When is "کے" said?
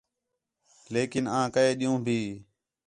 1.53-1.63